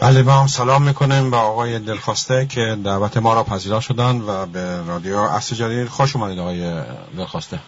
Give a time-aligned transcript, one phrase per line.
[0.00, 4.46] بله با هم سلام می‌کنیم به آقای دلخواسته که دعوت ما را پذیرا شدن و
[4.46, 6.82] به رادیو اصل جدید خوش اومدید آقای
[7.16, 7.58] دلخواسته.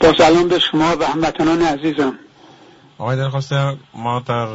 [0.00, 2.18] با سلام به شما و هموطنان عزیزم.
[2.98, 4.48] آقای دلخواسته ما در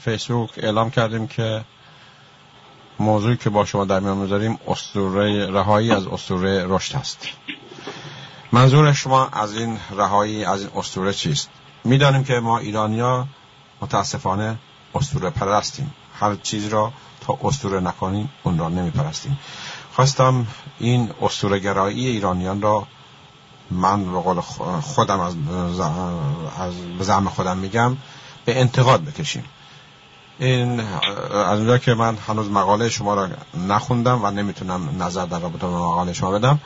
[0.00, 1.64] فیسبوک اعلام کردیم که
[2.98, 7.28] موضوعی که با شما در میان می‌ذاریم اسطوره رهایی از اسطوره رشد هست
[8.52, 11.48] منظور شما از این رهایی از این اسطوره چیست؟
[11.84, 13.26] می‌دانیم که ما ایرانیا
[13.80, 14.56] متاسفانه
[14.94, 15.94] اسطوره پرستیم.
[16.20, 19.38] هر چیز را تا اسطوره نکنیم اون را نمی پرستیم
[19.92, 20.46] خواستم
[20.78, 22.86] این اسطوره گرایی ایرانیان را
[23.70, 24.40] من به قول
[24.80, 25.34] خودم از,
[26.58, 27.96] از زعم خودم میگم
[28.44, 29.44] به انتقاد بکشیم.
[30.38, 33.28] این از اونجا که من هنوز مقاله شما را
[33.68, 36.60] نخوندم و نمی‌تونم نظر در رابطه با مقاله شما بدم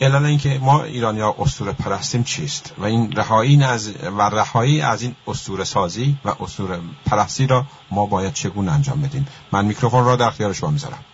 [0.00, 5.14] اعلان اینکه ما ایرانیا اسطوره پرستیم چیست؟ و این رهایی از و رهایی از این
[5.26, 10.26] اسطوره سازی و اسطوره پرستی را ما باید چگونه انجام بدیم؟ من میکروفون را در
[10.26, 11.04] اختیار شما می‌ذارم.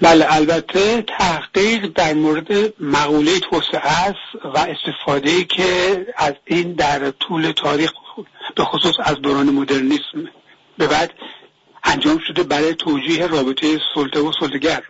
[0.00, 7.52] بله البته تحقیق در مورد مقوله توسعه است و استفاده که از این در طول
[7.52, 7.90] تاریخ
[8.56, 10.28] به خصوص از دوران مدرنیسم
[10.78, 11.10] به بعد
[11.84, 14.82] انجام شده برای توجیه رابطه سلطه و سلطگر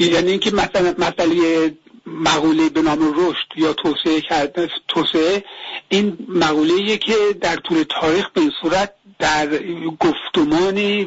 [0.00, 1.74] یعنی اینکه مثلا مسئله
[2.06, 5.44] مقوله به نام رشد یا توسعه کرده توسعه
[5.88, 9.58] این مقوله که در طول تاریخ به این صورت در
[10.00, 11.04] گفتمانی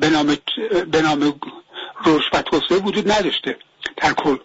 [0.00, 0.36] به نام
[0.90, 1.34] به نام
[2.06, 3.56] رشد و توسعه وجود نداشته
[3.96, 4.36] در کل.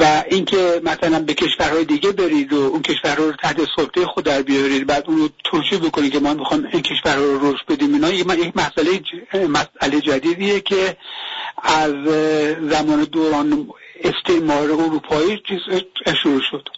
[0.00, 4.42] و اینکه مثلا به کشورهای دیگه برید و اون کشورها رو تحت سلطه خود در
[4.42, 7.94] بیارید بعد اون رو توجیه بکنید که ما می‌خوام این کشورها رو رشد بدیم.
[7.94, 9.00] اینا یک مسئله
[9.48, 10.96] مسئله جدیدیه که
[11.62, 11.92] از
[12.70, 13.68] زمان دوران
[14.04, 15.42] استعمار اروپایی
[16.22, 16.68] شروع شد.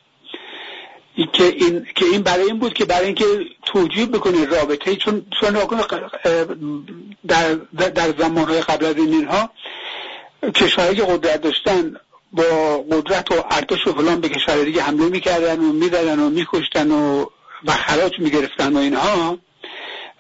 [1.33, 3.25] که این که این برای این بود که برای اینکه
[3.67, 5.57] توجیه بکنه رابطه چون چون
[7.27, 9.51] در در زمانهای قبل از این اینها
[10.55, 11.97] کشورهایی که قدرت داشتن
[12.33, 16.91] با قدرت و ارتش و فلان به کشور دیگه حمله می‌کردن و می‌دادن و میکشتن
[16.91, 17.27] و
[17.65, 19.39] و خراج می‌گرفتن و اینها.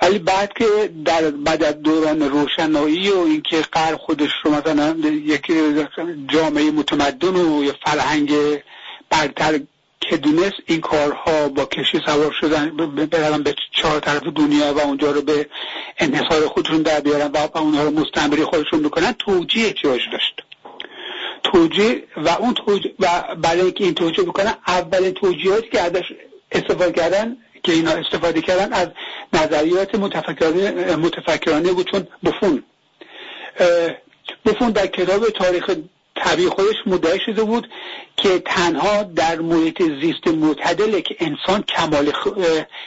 [0.03, 5.53] ولی بعد که در بعد از دوران روشنایی و اینکه قر خودش رو مثلا یک
[6.28, 8.33] جامعه متمدن و یه فرهنگ
[9.10, 9.60] برتر
[10.00, 12.77] که دونست این کارها با کشی سوار شدن
[13.10, 15.47] برن به چهار طرف دنیا و اونجا رو به
[15.99, 20.43] انحصار خودشون در بیارن و اونها رو مستمری خودشون بکنن توجیه احتیاج داشت.
[21.53, 26.04] توجیه و اون توجیه و برای اینکه این توجیه بکنن اولین توجیهاتی که ازش
[26.53, 28.88] استفاده کردن که اینا استفاده کردن از
[29.32, 32.62] نظریات متفکرانه, متفکرانه بود چون بفون
[34.47, 35.70] بفون در کتاب تاریخ
[36.16, 37.69] طبیعی خودش مدعی شده بود
[38.16, 42.12] که تنها در محیط زیست معتدله که انسان کمال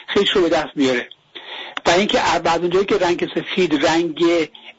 [0.06, 1.08] خیش رو به دست میاره
[1.86, 4.24] و اینکه بعد اونجایی که رنگ سفید رنگ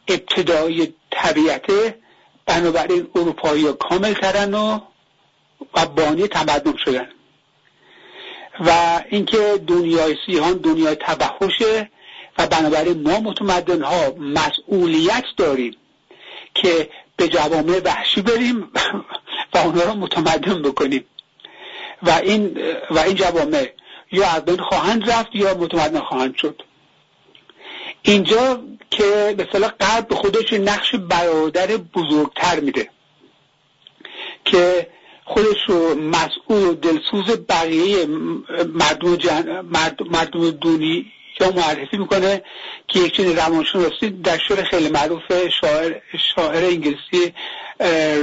[0.07, 2.02] ابتدایی طبیعته
[2.45, 4.79] بنابراین اروپایی ها کامل کردن و
[5.73, 7.07] و بانی تمدن شدن.
[8.59, 11.89] و اینکه دنیای سیهان دنیای تبهشه
[12.37, 15.75] و بنابراین ما متمدن ها مسئولیت داریم
[16.55, 18.71] که به جوامع وحشی بریم
[19.53, 21.05] و اونها رو متمدن بکنیم.
[22.03, 22.59] و این
[22.91, 23.71] و این جوامع
[24.11, 26.61] یا از بین خواهند رفت یا متمدن خواهند شد.
[28.03, 32.89] اینجا که به صلاح قلب به خودش نقش برادر بزرگتر میده
[34.45, 34.87] که
[35.25, 38.05] خودش رو مسئول و دلسوز بقیه
[38.73, 39.61] مردم, جن...
[40.11, 42.43] مردم دونی یا معرفی می‌کنه
[42.87, 45.21] که یک چنین روانشناسی در شعر خیلی معروف
[45.61, 45.93] شاعر,
[46.35, 47.33] شاعر انگلیسی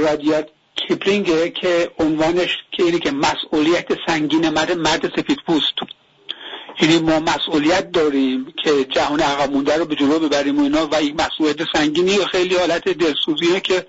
[0.03, 5.73] رادیات کیپلینگه که عنوانش که اینه که مسئولیت سنگین مرد مرد سفید پوست.
[6.79, 10.95] یعنی ما مسئولیت داریم که جهان عقب مونده رو به جلو ببریم و اینا و
[10.95, 13.85] این مسئولیت سنگینی و خیلی حالت دلسوزیه که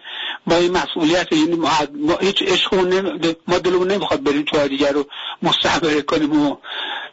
[0.46, 1.70] ما این مسئولیت یعنی ما,
[2.20, 2.74] هیچ عشق
[3.48, 5.06] ما دلمون نمی‌خواد بریم چهار دیگر رو
[5.42, 6.56] مستحبره کنیم و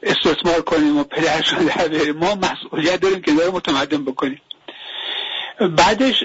[0.03, 4.41] استثمار کنیم و در بریم ما مسئولیت داریم که داره متمدن بکنیم.
[5.59, 6.23] بعدش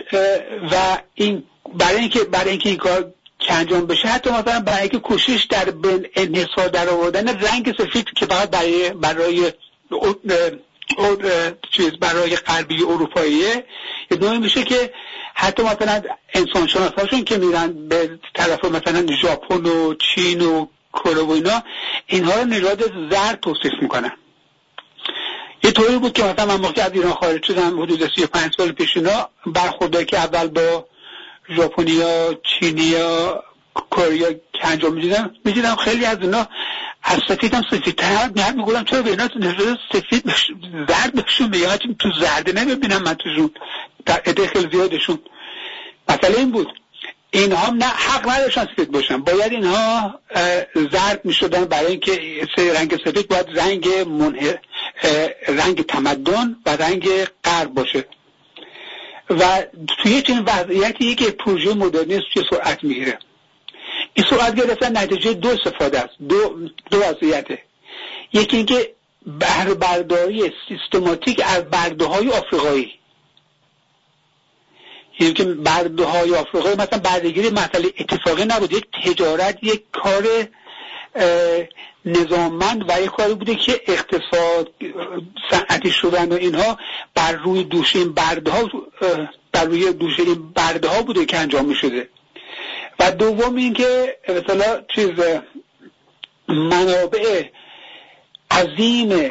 [0.73, 1.43] و این
[1.75, 3.13] برای اینکه برای اینکه این کار
[3.47, 4.09] که انجام بشه.
[4.09, 5.73] حتی مثلا برای اینکه کوشش در
[6.15, 9.53] انحصار در آوردن رنگ سفید که فقط برای برای
[11.71, 13.65] چیز برای غربی اروپاییه
[14.11, 14.93] یه نوعی میشه که
[15.35, 16.03] حتی مثلا
[16.35, 21.63] انسان شناساشون که میرن به طرف مثلا ژاپن و چین و کره و اینا
[22.07, 24.13] اینها رو نژاد زرد توصیف می‌کنن.
[25.65, 28.97] یه طوری بود که مثلا من موقع از ایران خارج شدم حدود 35 سال پیش
[28.97, 30.87] اینا برخورده که اول با
[31.49, 33.43] ژاپنیا چینیا
[33.91, 36.49] کوریا که انجام می‌دیدم؟ می‌دیدم خیلی از اینا
[37.03, 38.03] از سفید هم سفید
[38.35, 39.29] میاد میگولم چرا به اینا
[39.93, 40.33] سفید
[40.89, 41.77] زرد بشون میگه.
[41.77, 43.51] تو زرده نمی‌بینم من توشون
[44.07, 45.19] در عده خیلی زیادشون.
[46.09, 46.69] مثلا این بود.
[47.31, 49.17] اینها نه حق نداشتن سفید باشن.
[49.17, 50.21] باید اینها
[50.75, 52.21] زرد می‌شدن برای اینکه
[52.75, 54.61] رنگ سفید باید رنگ منه
[55.49, 57.09] رنگ تمدن و رنگ
[57.45, 58.05] غرب باشه.
[59.31, 59.63] و
[60.03, 63.19] توی چنین وضعیتی که پروژه مدرنیست توی سرعت می‌گیره.
[64.15, 66.15] این سرعت گرفتن نتیجه دو استفاده است.
[66.29, 67.63] دو, دو وضعیته.
[68.33, 68.95] یکی اینکه
[69.81, 72.93] برداری سیستماتیک از برده های آفریقایی.
[75.21, 78.73] یعنی که برده های آفریقایی مثلا بردگیری مسئله اتفاقی نبود.
[78.73, 80.25] یک تجارت یک کار
[82.05, 84.71] نظاممند و یک کاری بوده که اقتصاد
[85.51, 86.79] صنعتی شدن و اینها
[87.15, 88.15] بر روی دوش این
[88.47, 88.71] ها
[89.53, 92.09] بر روی دوش این برده ها بوده که انجام می شده
[92.99, 95.11] و دوم اینکه مثلا چیز
[96.49, 97.45] منابع
[98.51, 99.31] عظیم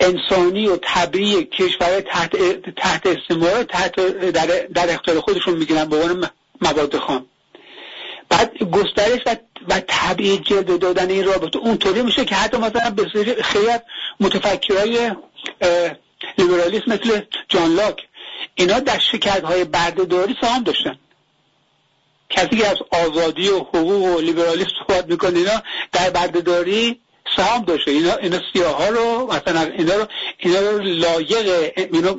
[0.00, 2.36] انسانی و طبیعی کشور تحت
[2.76, 6.30] تحت استعمار تحت در, در اختیار خودشون می‌گیرن به عنوان
[6.60, 7.26] مواد خام.
[8.28, 9.36] بعد گسترش و,
[9.68, 13.08] و طبیعی جلد دادن این رابطه اونطوری میشه که حتی مثلا به
[13.42, 13.80] خیلی از
[14.20, 15.10] متفکرهای
[16.38, 18.02] لیبرالیسم مثل جان لاک
[18.54, 19.00] اینا در
[19.44, 20.98] های بردهداری سهام داشتن.
[22.30, 25.62] کسی که از آزادی و حقوق و لیبرالیسم صحبت می‌کنه اینا
[25.92, 27.00] در بردهداری
[27.36, 27.90] سهام داشته.
[27.90, 28.38] اینا اینا
[28.78, 30.06] ها رو مثلا اینا رو
[30.38, 32.16] اینا رو لایق اینا,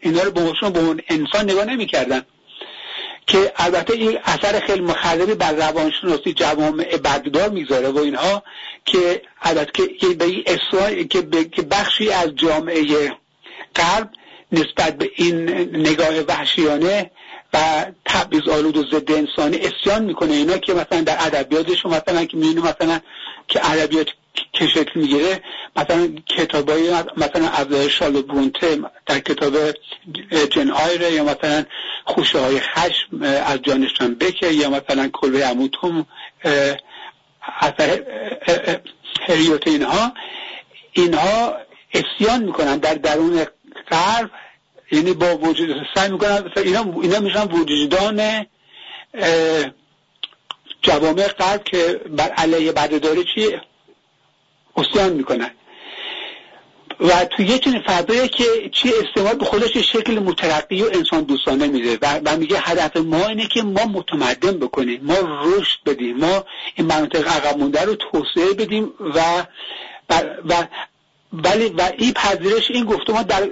[0.00, 0.40] اینا رو به
[0.70, 2.22] به انسان نگاه نمی‌کردن.
[3.30, 8.42] که البته این اثر خیلی مخربی بر روانشناسی جوامع بردار می‌ذاره و اینها
[8.84, 9.86] که البته
[11.04, 13.12] که به که بخشی از جامعه
[13.76, 14.10] غرب
[14.52, 17.10] نسبت به این نگاه وحشیانه
[17.54, 20.32] و تبعیض آلود و ضد انسانی اسیان می‌کنه.
[20.32, 23.00] اینا که مثلا در ادبیاتشون مثلا که می‌بینیم مثلا
[23.48, 24.06] که ادبیات
[24.52, 25.42] که شکل می‌گیره؟
[25.76, 29.54] مثلا کتابای مثلا از شال برونته در کتاب
[30.50, 31.64] جن آیره یا مثلا
[32.04, 36.06] خوشه های خشم از جانشتان بکه یا مثلا کلوه اموتوم
[37.60, 38.04] اثر
[39.28, 40.12] هریوت اینها.
[40.92, 41.56] اینها
[41.94, 43.44] اسیان می‌کنن در درون
[43.90, 44.30] قرب
[44.92, 48.46] یعنی با وجود سعی می‌کنن اینا, اینا میشن وجودان
[50.82, 53.60] جوامع قلب که بر علیه بردهداری چی
[54.80, 55.50] اسیان می‌کنن
[57.00, 61.66] و تو یه چنین فضایی که چی استعمال به خودش شکل مترقی و انسان دوستانه
[61.66, 66.44] میده و, و میگه هدف ما اینه که ما متمدن بکنیم ما رشد بدیم ما
[66.74, 69.46] این مناطق عقب مونده رو توسعه بدیم و
[70.48, 70.66] و
[71.32, 73.48] ولی و این پذیرش این گفتمان در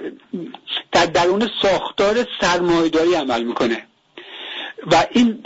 [0.91, 3.87] در درون ساختار سرمایهداری عمل می‌کنه.
[4.91, 5.43] و این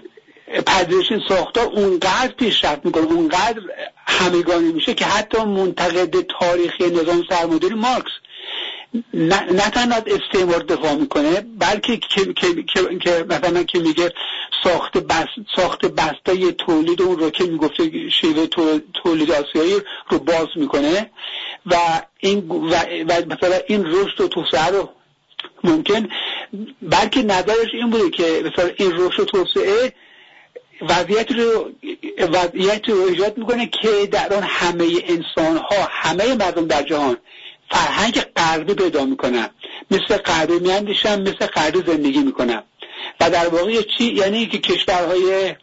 [0.62, 3.62] پذیرش این ساختار اونقدر پیشرفت می‌کنه اونقدر
[4.08, 8.12] همگانی میشه که حتی منتقد تاریخی نظام سرمایه‌داری مارکس
[9.14, 12.64] نه, تنها از استعمار دفاع می‌کنه بلکه که, که,
[13.00, 14.14] که, مثلا که میگه
[14.64, 18.48] ساخت بست ساخت بسته تولید اون رو که می‌گفته شیوه
[19.04, 19.76] تولید آسیایی
[20.10, 21.10] رو باز می‌کنه
[21.66, 21.76] و
[22.20, 22.76] این و,
[23.08, 24.90] و مثلا این رشد و توسعه رو
[25.64, 26.10] ممکن
[26.82, 29.94] بلکه نظرش این بوده که مثلا این رشد و توسعه
[30.82, 31.72] وضعیت رو
[32.20, 37.18] وضعیت رو ایجاد می‌کنه که در آن همه انسان ها همه مردم در جهان
[37.72, 39.50] فرهنگ غربی پیدا می‌کنن.
[39.92, 42.64] مثل غربی میاندیشن مثل غربی زندگی می‌کنن.
[43.20, 45.56] و در واقع چی یعنی که کشورهای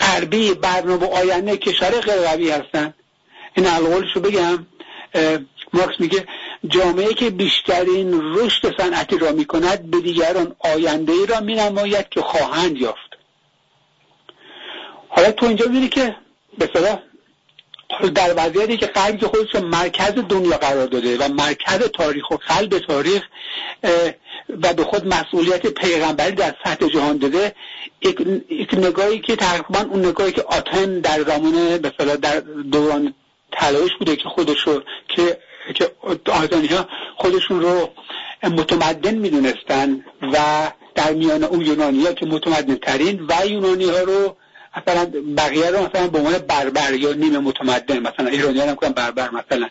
[0.00, 2.94] غربی برنامه آینده کشور غیر هستن.
[3.56, 4.66] این القولش رو بگم
[5.72, 6.26] مارکس میگه
[6.68, 12.76] جامعه که بیشترین رشد صنعتی را می‌کند به دیگران آینده ای را مینماید که خواهند
[12.76, 13.11] یافت.
[15.14, 16.16] حالا تو اینجا می‌بینی که
[16.58, 16.66] به
[18.14, 23.22] در وضعیتی که قلب خودش مرکز دنیا قرار داده و مرکز تاریخ و قلب تاریخ
[24.62, 27.54] و به خود مسئولیت پیغمبری در سطح جهان داده
[28.50, 32.40] یک نگاهی که تقریبا اون نگاهی که آتن در زمان به در
[32.72, 33.14] دوران
[33.52, 35.38] تلاش بوده که خودشو که
[35.74, 35.90] که
[36.32, 37.90] آزانی ها خودشون رو
[38.42, 40.38] متمدن می‌دونستن و
[40.94, 44.36] در میان اون یونانی ها که متمدن ترین و یونانی ها رو
[44.76, 49.30] مثلا بقیه رو مثلا به عنوان بربر یا نیمه متمدن مثلا ایرانیان هم کنن بربر
[49.30, 49.68] مثلا.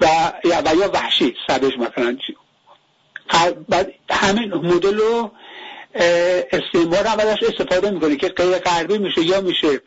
[0.00, 0.06] و
[0.44, 2.16] یا, و وحشی سبش مثلا.
[3.68, 5.30] بعد همین مدل رو
[6.52, 9.80] استعمار هم ازش استفاده می‌کنه که غیر غربی میشه یا میشه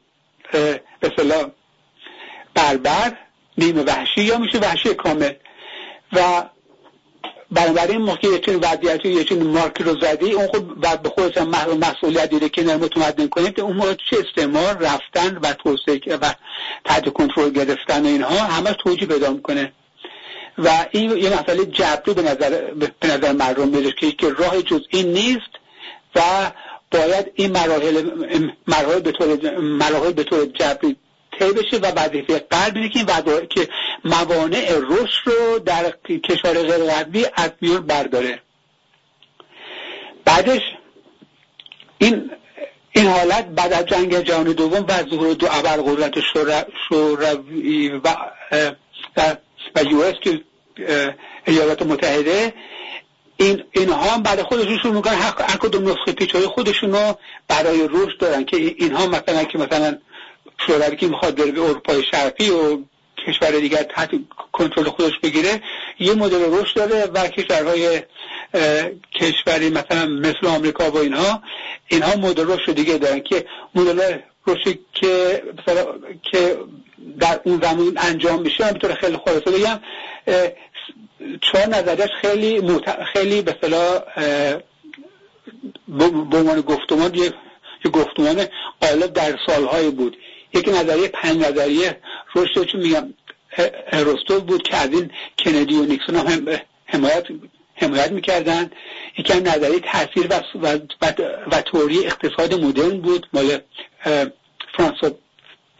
[1.00, 1.12] به
[2.54, 3.18] بربر
[3.58, 5.34] نیمه وحشی یا میشه وحشی کامل.
[6.14, 6.44] و
[7.52, 12.30] بنابراین که یه وضعیت یه چون مارک رو زدی اون خب بعد به خودت مسئولیت
[12.30, 16.34] دیده که متمدن کنیم که اون موقع چه استعمار رفتن و توسعه و
[16.86, 19.72] تحت کنترل گرفتن و اینها همه توجیه پیدا می‌کنه.
[20.58, 25.14] و این یه مسئله جبری به نظر به نظر مردم میاد که راه جز این
[25.14, 25.52] نیست
[26.16, 26.22] و
[26.92, 28.10] باید این مراحل
[28.68, 30.98] مراحل به طور مراحل به طور جبری
[31.40, 33.06] طی بشه و وظیفه قلب که
[33.50, 33.70] که
[34.06, 35.94] موانع رشد رو در
[36.30, 38.42] کشور غیر غربی از میون برداره.
[40.26, 40.62] بعدش
[41.98, 42.32] این
[42.92, 46.14] این حالت بعد از جنگ جهانی دوم و ظهور دو ابرقدرت
[46.90, 48.16] شوروی و
[49.76, 50.42] و یو اس که
[51.48, 52.54] ایالات متحده
[53.38, 58.18] این اینها هم بعد خودشون شروع می‌کنن هر کدوم نسخه پیچهای خودشون رو برای رشد
[58.20, 59.98] دارن که اینها مثلا که مثلا
[60.68, 62.78] شوروی که می‌خواد بره به اروپای شرقی و
[63.28, 64.10] کشور دیگر تحت
[64.52, 65.62] کنترل خودش بگیره
[66.00, 68.02] یه مدل رشد داره و کشورهای
[69.12, 71.42] کشوری مثلا مثل آمریکا و اینها
[71.88, 73.46] اینها مدل رشد دیگه دارن که
[73.76, 75.44] مدل رشد که
[76.32, 76.58] که
[77.20, 79.80] در اون زمان انجام میشه به طور خیلی خلاصه بگم
[81.42, 82.62] چهار نظریش خیلی
[83.14, 84.00] خیلی به صلاح
[85.88, 87.32] به عنوان گفتمان یه
[87.94, 88.46] گفتمان
[88.82, 90.18] غالب در سالهای بود.
[90.56, 91.98] یک نظریه پنج نظریه
[92.36, 93.14] رشد چون میگم
[93.92, 96.48] ارسطو بود که از این کندی و نیکسون هم
[96.86, 97.24] حمایت
[97.76, 98.72] حمایت می‌کردن
[99.18, 100.80] یکی نظریه تاثیر و, و,
[101.52, 103.28] و, توری اقتصاد مدرن بود.
[103.34, 103.60] مال
[104.78, 105.12] فرانسوا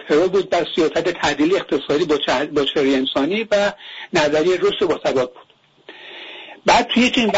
[0.08, 0.50] پرو بود.
[0.50, 2.18] بر سیاست تعدیل اقتصادی با
[2.66, 3.72] چهره انسانی و
[4.14, 5.46] نظریه رشد با ثبات بود.
[6.66, 7.32] بعد توی چنین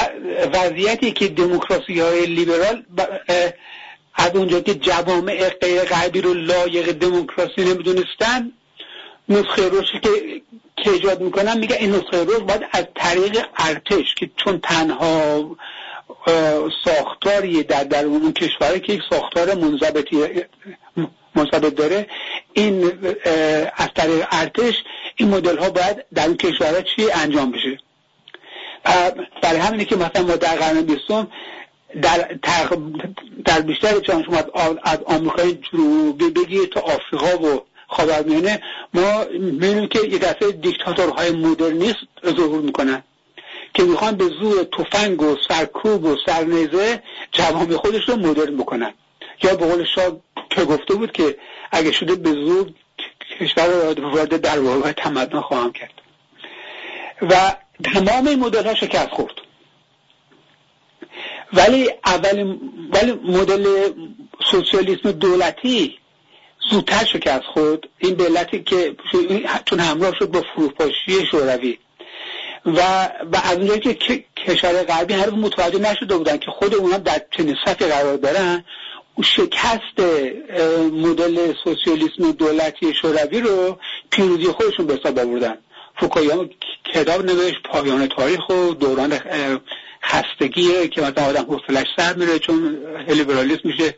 [0.53, 2.83] وضعیتی که دموکراسی های لیبرال
[4.17, 8.51] از اونجا که جوامع غیر غربی رو لایق دموکراسی نمی‌دونستن
[9.29, 10.09] نسخه رشد که
[10.83, 15.57] که ایجاد می‌کنن میگه این نسخه رشد باید از طریق ارتش که چون تنها
[16.85, 20.17] ساختاری در در اون کشوره که یک ساختار منضبطی
[21.35, 22.07] منضبط داره
[22.53, 22.83] این
[23.77, 24.83] از طریق ارتش
[25.15, 27.77] این مدل ها باید در اون کشورها چی انجام بشه.
[29.41, 31.27] برای همینه که مثلا ما در قرن بیستم
[32.01, 32.37] در,
[33.45, 34.37] در بیشتر جهان شما
[34.83, 38.61] از آمریکای جنوبی بگیر تا آفریقا و خاورمیانه.
[38.93, 43.03] ما می‌بینیم که یک دفعه دیکتاتورهای مدرنیست ظهور می‌کنن
[43.73, 48.93] که می‌خوان به زور تفنگ و سرکوب و سرنیزه جوامع خودش رو مدرن بکنن.
[49.43, 50.17] یا به قول شاه
[50.49, 51.37] که گفته بود که
[51.71, 52.73] اگه شده به زور
[53.39, 55.93] کشور وارد در واقع تمدن خواهم کرد.
[57.21, 57.55] و
[57.93, 59.33] تمام این مدل ها شکست خورد.
[61.53, 62.57] ولی اول
[62.93, 63.91] ولی مدل
[64.51, 65.97] سوسیالیسم دولتی
[66.71, 67.89] زودتر شکست خود.
[67.97, 68.95] این دولتی که
[69.65, 71.77] چون همراه شد با فروپاشی شوروی.
[72.65, 72.79] و
[73.33, 77.55] و از اونجایی که کشور غربی هر متوجه نشده بودن که خود اونا در چنین
[77.65, 78.63] سطح قرار دارن
[79.23, 79.99] شکست
[80.93, 83.79] مدل سوسیالیسم دولتی شوروی رو
[84.11, 85.57] پیروزی خودشون به حساب آوردن.
[85.99, 86.45] فوکویاما
[86.93, 89.19] کتاب نوشت پایان تاریخ و دوران
[90.07, 93.95] خستگیه که مثلا آدم حوصلش سر میره چون لیبرالیسم میشه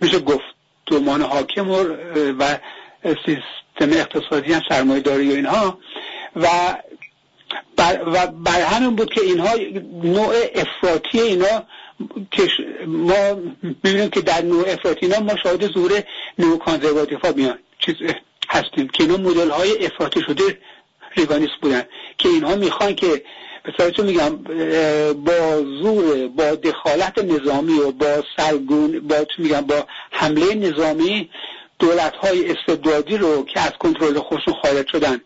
[0.00, 0.44] میشه گفت
[0.86, 1.84] دومان حاکم و,
[2.38, 2.58] و
[3.04, 5.78] سیستم اقتصادی هم سرمایه داری و اینها.
[6.36, 6.48] و
[7.76, 9.54] بر, و بر همین بود که اینها
[10.02, 11.62] نوع افراطی اینا
[12.30, 12.48] که
[12.86, 16.02] ما می‌بینیم که در نوع افراطی اینا ما شاهد ظهور
[16.38, 17.58] نوع کانزرواتیف ها میان.
[17.78, 17.94] چیز
[18.48, 20.58] هستیم که اینا مدل های افراطی شده
[21.16, 21.82] ریگانیست بودن
[22.18, 23.22] که اینها می‌خوان که
[23.64, 24.36] به چون میگم
[25.14, 31.30] با زور با دخالت نظامی و با سرگون با میگم با حمله نظامی
[31.78, 35.20] دولت های استبدادی رو که از کنترل خودشون خارج شدن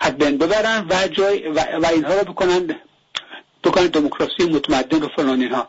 [0.00, 2.76] از بین ببرن و جای و, و اینها رو بکنن
[3.64, 5.68] بکنن دموکراسی متمدن و فلان اینها.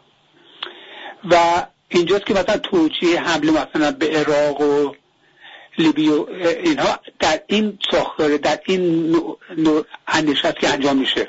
[1.32, 4.94] و اینجاست که مثلا توجیه حمله مثلا به عراق و
[5.77, 6.25] لیبی و
[6.63, 9.12] اینها در این ساختار در این
[9.58, 9.86] نوع
[10.60, 11.27] که انجام میشه.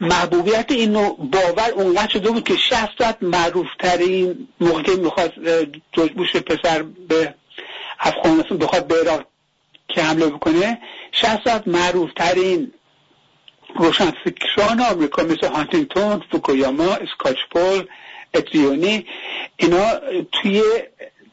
[0.00, 5.32] محبوبیت این نوع باور اونقدر شده بود که شهست معروف ترین موقع که می‌خواد
[5.92, 7.34] جورج بوش پسر به
[8.00, 9.24] افغانستان بخواد به عراق
[9.88, 10.78] که حمله بکنه
[11.12, 12.72] شهست معروف ترین
[13.74, 17.86] روشنفکران آمریکا مثل هانتینگتون فوکویاما اسکاچپول
[18.34, 19.06] اتریونی
[19.56, 19.84] اینا
[20.32, 20.62] توی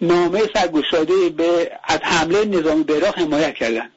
[0.01, 3.89] نامه سرگشاده به از حمله نظامی به حمایت کردن.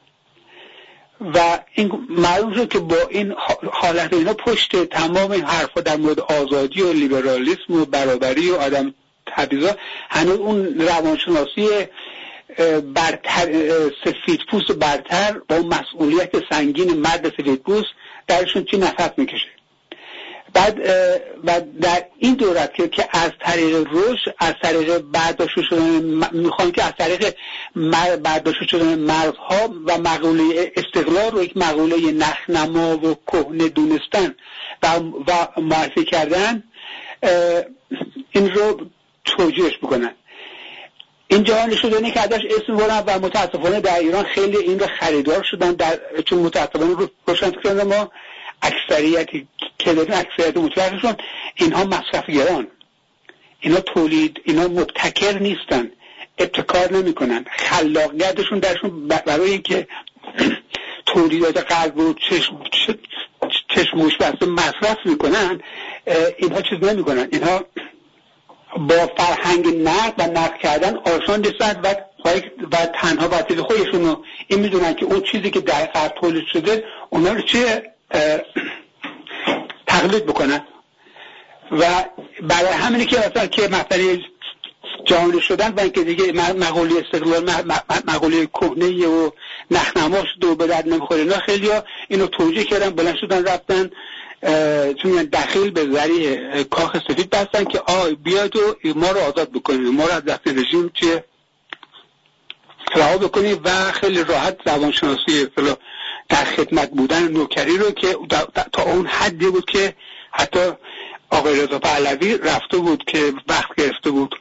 [1.35, 3.33] و این معلوم شد که با این
[3.71, 8.93] حالت اینا پشت تمام این حرفا در مورد آزادی و لیبرالیسم و برابری و آدم
[9.27, 9.75] تبعیضا
[10.09, 11.69] هنوز اون روانشناسی
[12.95, 13.47] برتر
[14.05, 17.89] سفید پوست برتر با مسئولیت سنگین مرد سفید پوست
[18.27, 19.52] درشون چی نفس می‌کشه؟
[20.53, 20.79] بعد
[21.43, 26.93] و در این دورت که از طریق رشد از طریق برداشت شدن می‌خوان که از
[26.97, 27.35] طریق
[28.23, 34.35] برداشت شدن مرزها و مقوله استقلال رو یک مقوله نخنما و کهنه دونستن
[34.83, 34.87] و,
[35.27, 36.63] و معرفی کردن
[38.31, 38.81] این رو
[39.25, 40.15] توجیهش بکنن
[41.27, 45.43] این جهان شدنی که ازش اسم بردن و متاسفانه در ایران خیلی این رو خریدار
[45.43, 48.11] شدن در چون متاسفانه رو روشن کردن ما
[48.63, 49.47] اکثریتی
[49.79, 51.15] که اکثریت مطلقشون
[51.55, 52.67] اینها مصرفگران.
[53.59, 55.91] اینا تولید اینا مبتکر نیستن.
[56.37, 57.45] ابتکار نمی‌کنن.
[57.51, 59.87] خلاقیتشون درشون برای اینکه
[61.05, 62.59] تولیدات قلب رو چشم
[63.69, 65.61] چشموش بسته مصرف می‌کنن
[66.37, 67.29] اینها چیز نمی‌کنن.
[67.31, 67.65] اینها
[68.77, 71.95] با فرهنگ نقد و نقد کردن آشان نیستن و
[72.71, 76.83] و تنها وسیله خودشون رو این می‌دونن که اون چیزی که در قرب تولید شده
[77.09, 77.92] اونا رو چه
[79.87, 80.67] تقلید بکنن.
[81.71, 82.05] و
[82.41, 84.19] برای همینی که مثلا که مسئله
[85.05, 87.51] جهانی شدن و اینکه دیگه مقولی استقلال
[88.07, 89.29] مقولی کهنه و
[89.71, 91.21] نخنماش دو به درد نمی‌خوره.
[91.21, 93.89] اینا خیلی ها اینو توجیه کردن بلند شدن رفتن
[94.93, 99.87] چون دخیل به ذریع کاخ سفید بستن که آی بیاد و ما رو آزاد بکنید.
[99.87, 101.23] ما رو از دست رژیم چه؟
[102.95, 105.47] رها بکنید و خیلی راحت زبانشناسی
[106.29, 108.17] در خدمت بودن نوکری رو که
[108.71, 109.95] تا اون حدی بود که
[110.31, 110.71] حتی
[111.29, 114.35] آقای رضا پهلوی رفته بود که وقت گرفته بود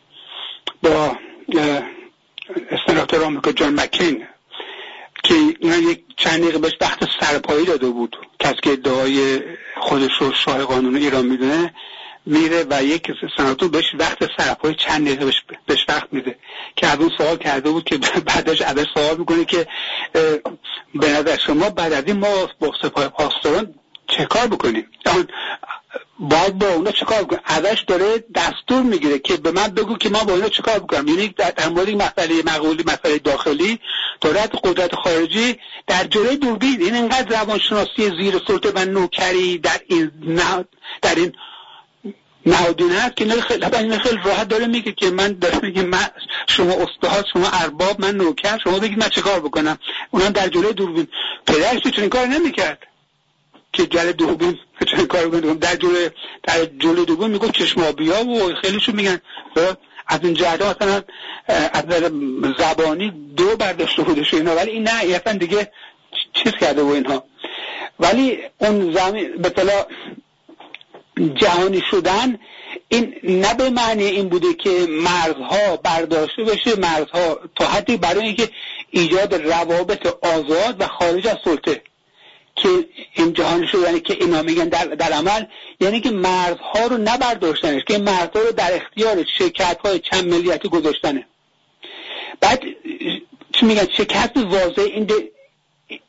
[0.82, 1.16] با
[2.86, 4.26] سناتور آمریکا جان مکین
[5.24, 8.16] که اینا یک چند دقیقه بهش وقت سرپایی داده بود.
[8.38, 9.40] کسی که ادعای
[9.76, 11.74] خودش رو شاه قانون ایران می‌دونه
[12.26, 15.32] میره و یک سناتور بهش وقت سرپایی چند دقیقه
[15.66, 16.38] بهش, وقت میده.
[16.76, 19.66] که از اون سوال کرده بود که بعدش ازش سوال می‌کنه که
[20.94, 23.74] به نظر شما بعد از این ما با سپاه پاسداران
[24.08, 24.86] چه کار بکنیم؟
[26.18, 30.24] باید با اونا چیکار کنم ازش داره دستور می‌گیره که به من بگو که ما
[30.24, 31.08] با اونا چیکار بکنم.
[31.08, 33.80] یعنی در مورد مسئله مقولی مسئله داخلی
[34.20, 36.82] دولت قدرت خارجی در جلوی دوربین.
[36.82, 40.10] این انقدر روانشناسی زیر سلطه و نوکری در این
[41.02, 41.32] در این
[42.46, 46.06] نهادین هست که خیلی خیلی راحت داره میگه که من داره میگه من
[46.46, 49.78] شما استاد شما ارباب من نوکر شما بگید من چه کار بکنم؟
[50.10, 51.08] اونم در جلوی دوربین.
[51.46, 52.78] پدرش چنین کار نمی‌کرد
[53.72, 56.08] که جل دوبین چه کار بکنم در جلو
[56.42, 59.20] در جلو دوبین میگو چشمابیا و خیلیشون میگن.
[60.06, 61.02] از این جهت مثلا
[61.72, 61.84] از
[62.58, 64.56] زبانی دو برداشته بودش اینا.
[64.56, 65.72] ولی این نه اصلا دیگه
[66.32, 67.24] چیز کرده و اینها.
[68.00, 69.50] ولی اون زمین به
[71.34, 72.38] جهانی شدن
[72.88, 78.48] این نه به معنی این بوده که مرزها برداشته بشه مرزها تا حدی برای اینکه
[78.90, 81.82] ایجاد روابط آزاد و خارج از سلطه.
[82.56, 82.68] که
[83.14, 85.44] این جهانی شدن یعنی که اینا میگن در, در عمل
[85.80, 91.26] یعنی که مرزها رو نبرداشتنش که مرزها رو در اختیار شرکت های چند ملیتی گذاشتنه.
[92.40, 92.62] بعد
[93.52, 95.10] چی میگن؟ شکست واضح این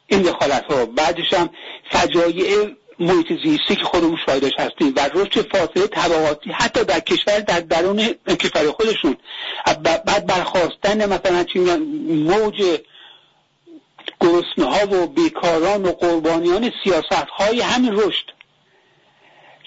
[0.07, 1.49] این دخالت ها بعدش هم
[1.91, 2.67] فجایع
[2.99, 7.97] محیط زیستی که خودمون شاهدش هستیم و رشد فاصله طبقاتی حتی در کشور در درون
[8.39, 9.17] کشور خودشون.
[9.83, 11.45] بعد برخواستن مثلا
[12.07, 12.79] موج
[14.21, 18.25] گرسنه ها و بیکاران و قربانیان سیاست های همین رشد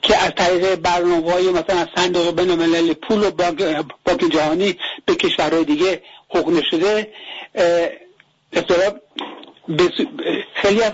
[0.03, 3.31] که از طریق برنامه های مثلا صندوق بین الملل پول و
[4.05, 7.13] بانک جهانی به کشورهای دیگه حقوق شده
[10.55, 10.93] خیلی از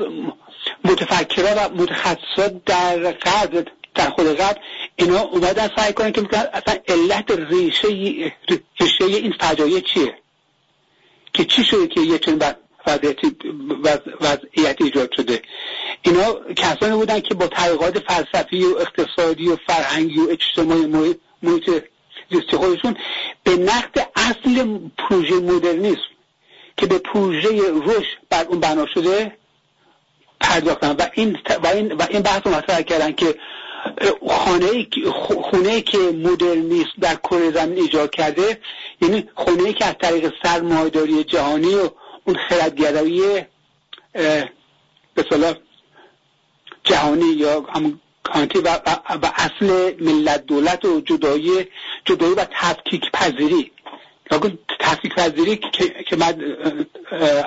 [0.85, 3.65] متفکرها و متخصصات در قدر
[3.95, 4.59] در خود قدر
[4.97, 7.89] اینا اومدن سعی کنن که اصلا علت ریشه
[8.81, 10.15] ریشه این فجایع چیه؟
[11.33, 12.43] که چی شده که یه چنین
[14.21, 15.43] وضعیت ایجاد شده؟
[16.03, 21.71] اینا کسانی بودن که با تحقیقات فلسفی و اقتصادی و فرهنگی و اجتماعی محیط, محیط
[22.31, 22.97] زیستی خودشون
[23.45, 26.13] به نقد اصل پروژه مدرنیسم
[26.77, 27.49] که به پروژه
[27.85, 29.37] رشد بر اون بنا شده
[30.43, 30.91] پرداختن.
[30.99, 33.35] و این و این و این بحث رو مطرح کردن که
[34.29, 34.87] خانه
[35.51, 38.61] خونه که مدرنیست در کره زمین ایجاد کرده
[39.03, 41.91] یعنی خونه که از طریق سرمایه‌داری جهانی و
[42.25, 43.23] اون خردگرایی
[45.15, 45.55] به صلاح
[46.85, 48.69] جهانی یا هم کانتی و,
[49.23, 51.69] و, اصل ملت دولت و جدایی
[52.05, 53.72] جدایی و تفکیک پذیری
[54.79, 55.57] تفکیک پذیری
[56.09, 56.57] که من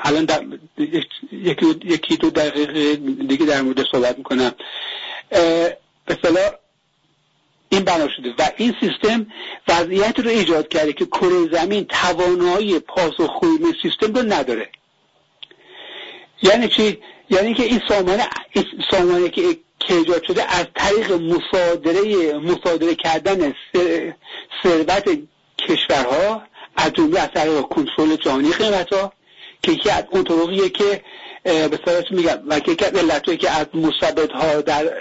[0.04, 0.60] الان
[1.32, 2.96] یکی, دو دقیقه
[3.28, 4.52] دیگه در مورد صحبت می‌کنم.
[6.06, 6.50] به صلاح
[7.70, 9.28] این بنا شده و این سیستم
[9.68, 14.70] وضعیت رو ایجاد کرده که کره زمین توانایی پاسخگویی به سیستم رو نداره.
[16.44, 19.42] یعنی چی؟ یعنی که این سامانه این سامانه که
[19.80, 23.54] که ایجاد شده از طریق مصادره مصادره کردن
[24.64, 25.10] ثروت
[25.60, 26.44] کشورها
[26.78, 29.14] از جمله از طریق کنترل جهانی قیمت ها
[29.62, 31.02] که یکی از اون طرقیه که
[31.44, 31.80] به
[32.12, 32.94] میگم و که یکی از
[33.38, 33.68] که از
[34.34, 34.92] ها در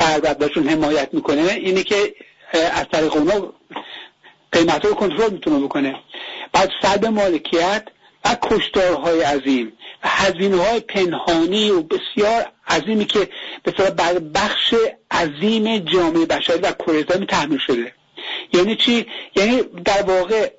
[0.00, 2.14] غرب بهشون حمایت می‌کنه اینه که
[2.72, 3.52] از طریق اونا
[4.52, 5.94] قیمت رو کنترل می‌تونه بکنه.
[6.52, 7.84] بعد سلب مالکیت
[8.24, 9.72] و کشتارهای عظیم
[10.04, 13.28] و هزینه های پنهانی و بسیار عظیمی که
[13.62, 14.74] به بر بخش
[15.10, 17.92] عظیم جامعه بشری و کره تحمیل شده.
[18.54, 20.50] یعنی چی؟ یعنی در واقع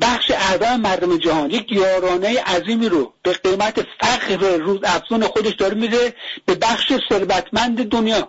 [0.00, 5.74] بخش اعظم مردم جهان یک یارانه عظیمی رو به قیمت فقر روز افزون خودش داره
[5.74, 6.14] میده
[6.46, 8.28] به بخش ثروتمند دنیا.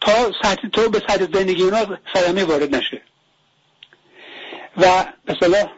[0.00, 3.02] تا سطح تو به سطح زندگی اونا صدمه وارد نشه.
[4.76, 5.68] و مثلا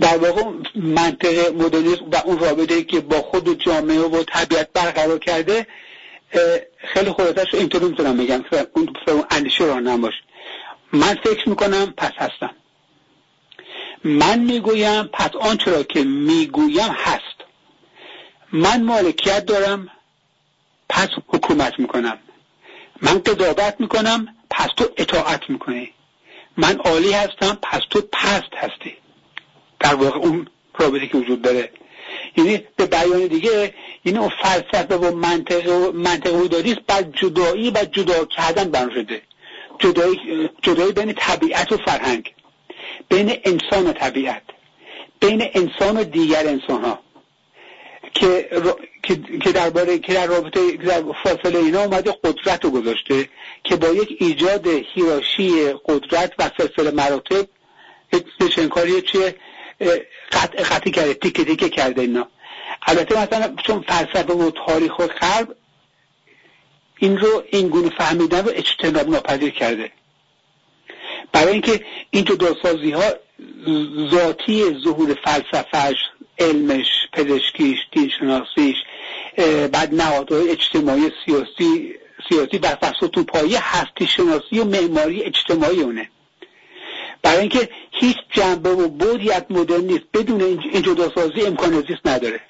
[0.00, 0.42] در واقع
[0.74, 5.66] منطق مدرنیسم و اون رابطه که با خود جامعه و طبیعت برقرار کرده
[6.78, 8.44] خیلی خودتش اینطوری می‌تونم بگم.
[8.74, 8.94] اون
[9.30, 10.14] اندیشه رو نباش.
[10.92, 12.50] من فکر می‌کنم پس هستم.
[14.04, 17.36] من می‌گویم پس آنچه را که می‌گویم هست.
[18.52, 19.88] من مالکیت دارم
[20.88, 22.18] پس حکومت می‌کنم.
[23.02, 25.92] من قضاوت می‌کنم پس تو اطاعت می‌کنی.
[26.56, 28.96] من عالی هستم پس تو پست هستی.
[29.80, 30.46] در واقع اون
[30.78, 31.72] رابطه که وجود داره.
[32.36, 36.48] یعنی به بیان دیگه این اون فلسفه و منطق و منطق و
[36.86, 39.22] بر جدایی و جدا کردن بنا شده.
[39.78, 42.34] جدایی, جدایی بین طبیعت و فرهنگ.
[43.08, 44.42] بین انسان و طبیعت
[45.20, 46.98] بین انسان و دیگر انسان ها
[48.14, 48.48] که
[49.44, 53.28] که درباره که در رابطه در فاصله اینا اومده قدرت رو گذاشته
[53.64, 57.48] که با یک ایجاد هیراشی قدرت و سلسله مراتب
[58.56, 59.34] چنین کاری چیه؟
[60.32, 62.28] قطع قطعی کرده تیکه تیکه کرده اینا.
[62.86, 65.56] البته مثلا چون فلسفه و تاریخ و غرب
[66.98, 69.90] این رو این گونه فهمیدن رو اجتناب ناپذیر کرده.
[71.42, 73.02] برای اینکه این جداسازی ها
[74.10, 75.96] ذاتی ظهور فلسفهش
[76.38, 78.76] علمش پزشکیش دینشناسیش
[79.72, 81.94] بعد نهادهای اجتماعی سیاسی
[82.28, 82.58] سیاسی
[83.02, 86.08] و تو پایه هستی شناسی و معماری اجتماعی اونه.
[87.22, 92.40] برای اینکه هیچ جنبه و بودی از مدرن بدون این جداسازی امکان زیست نداره.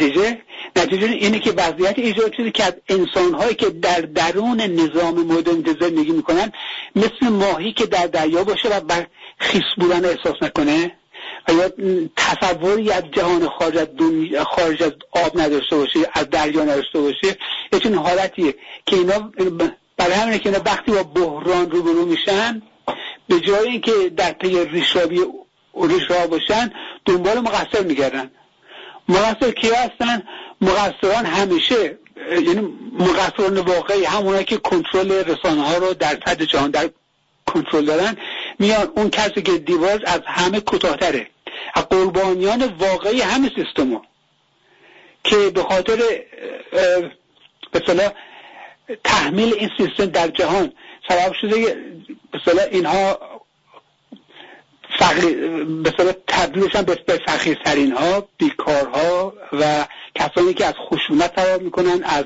[0.00, 0.38] نتیجه
[0.76, 6.12] نتیجه اینه که وضعیت ایجاد شده که از انسانهایی که در درون نظام مدرن زندگی
[6.12, 6.52] می‌کنن
[6.96, 9.06] مثل ماهی که در دریا باشه و بر
[9.38, 10.92] خیس بودن احساس نکنه
[11.48, 11.70] و یا
[12.16, 13.88] تصوری از جهان خارج از,
[14.46, 17.36] خارج از آب نداشته باشه از دریا نداشته باشه
[17.72, 18.54] یه حالتیه
[18.86, 19.32] که اینا
[19.96, 22.62] برای همینه که اینا وقتی با بحران روبرو میشن
[23.28, 25.20] به جای اینکه در پی ریشابی
[25.74, 26.72] ریشا باشن
[27.06, 28.30] دنبال مقصر میگردن.
[29.10, 30.22] مقصر کی هستن؟
[30.60, 31.98] مقصران همیشه
[32.30, 32.60] یعنی
[32.98, 36.90] مقصران واقعی همونایی که کنترل رسانه ها رو در صد جهان در
[37.46, 38.16] کنترل دارن
[38.58, 41.26] میان اون کسی که دیوار از همه کوتاهتره.
[41.74, 44.00] از قربانیان واقعی همه سیستمو
[45.24, 45.96] که به خاطر
[47.72, 47.80] به
[49.04, 50.72] تحمیل این سیستم در جهان
[51.08, 51.76] سبب شده
[52.32, 53.18] به اینها
[55.00, 55.20] فقر
[55.64, 62.24] به صورت تبدیلشن به فقیرترین ها بیکارها و کسانی که از خشونت فرار می‌کنن از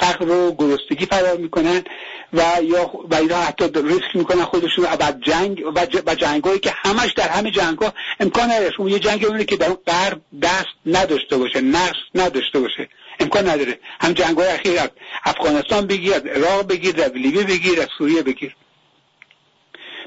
[0.00, 1.84] فقر و گرستگی فرار می‌کنن
[2.32, 5.62] و یا و اینا حتی ریسک می‌کنن خودشون و جنگ
[6.06, 8.70] و جنگ هایی که همش در همه جنگ ها امکان نداره.
[8.76, 12.88] شما یه جنگ ببینید که در اون غرب دست نداشته باشه نقش نداشته باشه.
[13.20, 13.78] امکان نداره.
[14.00, 14.80] هم جنگ های اخیر
[15.24, 18.56] افغانستان بگیر از عراق بگیر از لیبی بگیر از سوریه بگیر.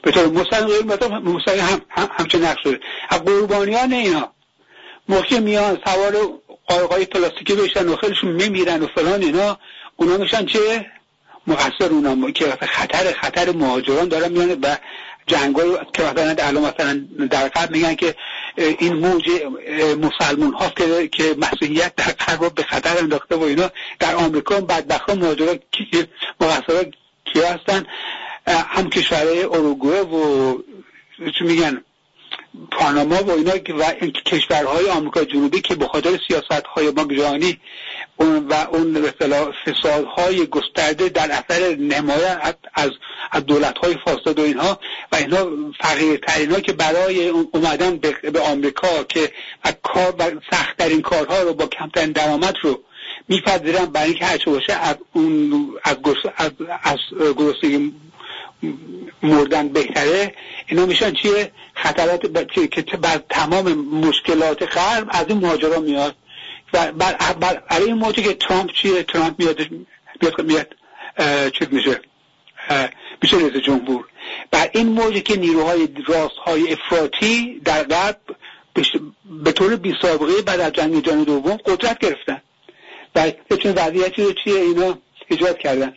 [0.01, 2.79] به طور مستقیم غیر هم, هم همچه نقش شده.
[3.09, 4.31] از قربانیان اینا
[5.09, 6.13] موقع میان سوار
[6.67, 9.59] قایقای پلاستیکی بشن و خیلیشون میمیرن و فلان اینا
[9.95, 10.85] اونا میشن چه؟
[11.47, 12.31] مقصر اونا.
[12.31, 14.75] که خطر خطر مهاجران دارن میان و
[15.27, 18.15] جنگ های که مثلا الان مثلا در قبل میگن که
[18.57, 19.29] این موج
[20.01, 23.69] مسلمون ها که که مسیحیت در قرب به خطر انداخته و اینا.
[23.99, 25.59] در آمریکا بدبخت مهاجران
[26.41, 26.91] مقصران
[27.33, 27.85] کی هستن؟
[28.47, 30.57] هم کشورهای اروگوه و
[31.37, 31.81] چی میگن
[32.71, 33.83] پاناما و اینا و
[34.25, 37.59] کشورهای آمریکا جنوبی که به خاطر سیاست های ما جهانی
[38.19, 39.11] و اون
[39.65, 42.91] فسادهای گسترده در اثر نمایت از
[43.31, 44.79] از دولت های فاسد و اینها
[45.11, 45.49] و اینها
[45.81, 49.31] فقیرترین ها که برای اومدن به, آمریکا که
[49.83, 52.83] کار و سختترین کارها رو با کمترین درآمد رو
[53.27, 55.97] میپذیرن برای اینکه هرچه باشه از اون از,
[56.37, 56.51] از,
[56.83, 56.97] از
[59.23, 60.33] مردن بهتره.
[60.67, 62.21] اینا میشن چیه خطرات
[62.71, 66.15] که بر تمام مشکلات غرب از این مهاجرا میاد.
[66.73, 69.67] و برای این موضوع که ترامپ چیه؟ ترامپ میاد
[70.19, 70.75] بیاد بیاد
[71.51, 72.01] چیز میشه؟
[73.21, 74.05] میشه رئیس جمهور.
[74.51, 78.19] بر این موجه که نیروهای راست های افراطی در غرب
[79.43, 82.41] به طور بی سابقه بعد از جنگ جهانی دوم قدرت گرفتن.
[83.15, 84.97] و چون وضعیتی رو چیه اینا
[85.29, 85.93] ایجاد کردن؟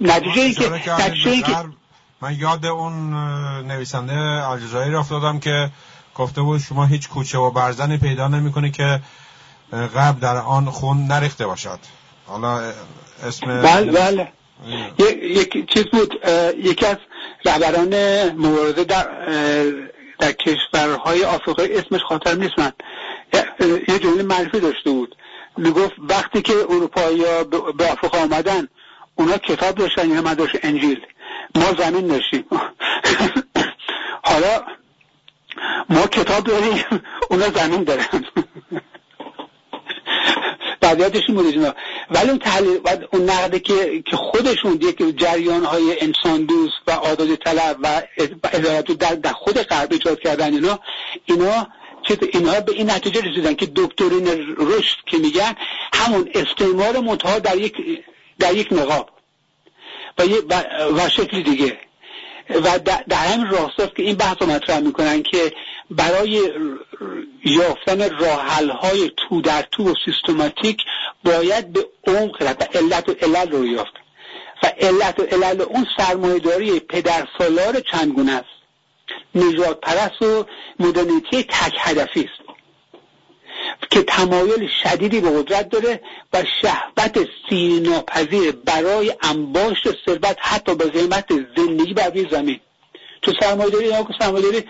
[0.00, 1.56] نتیجه ای که نتیجه که
[2.20, 3.12] من یاد اون
[3.66, 5.70] نویسنده الجزایر افتادم که
[6.14, 9.00] گفته بود شما هیچ کوچه و برزنی پیدا نمی‌کنی که
[9.96, 11.78] قبل در آن خون نریخته باشد.
[12.26, 12.72] حالا
[13.26, 14.32] اسم بله بله.
[15.22, 16.14] یک چیز بود
[16.58, 16.96] یکی از
[17.44, 17.94] رهبران
[18.32, 19.08] مبارزه در
[20.18, 22.72] در کشورهای آفریقایی اسمش خاطر نیست من.
[23.88, 25.16] یه جمله معرفی داشته بود.
[25.56, 27.22] می‌گفت وقتی که اروپایی
[27.78, 28.68] به آفریقا آمدن
[29.16, 31.00] اونا کتاب داشتن یه داشت انجیل.
[31.54, 32.44] ما زمین داشتیم.
[34.28, 34.62] حالا
[35.88, 36.84] ما کتاب داریم
[37.30, 38.24] اونا زمین دارن.
[40.80, 41.74] بعدیاتش این بوده
[42.10, 42.80] ولی اون تحلیل
[43.12, 48.02] اون نقده که که خودشون یک جریان های انسان دوست و آزاد طلب و
[48.52, 50.78] ادارت در, در خود غرب ایجاد کردن اینا
[51.24, 51.66] اینا
[52.32, 55.54] اینا به این نتیجه رسیدن که دکترین رشد که میگن
[55.94, 57.74] همون استعمار منتها در یک
[58.38, 59.10] در یک نقاب.
[60.18, 60.62] و, و,
[60.96, 61.78] و شکل دیگه.
[62.50, 65.52] و در همین راستاست که این بحث رو مطرح می‌کنن که
[65.90, 66.52] برای
[67.44, 70.82] یافتن راحل های تو در تو و سیستماتیک
[71.24, 73.92] باید به عمق و علت و علل رو یافت.
[74.62, 78.56] و علت و علل اون سرمایهداری پدر سالار چندگونه است؟
[79.34, 80.46] نجات پرست و
[80.80, 82.45] مدرنیتی تک هدفی است.
[83.90, 86.00] که تمایل شدیدی به قدرت داره
[86.32, 92.60] و شهوت سیناپذیر برای انباشت ثروت حتی به قیمت زندگی بر روی زمین.
[93.22, 94.64] تو سرمایه‌داری یا سرمایه‌داری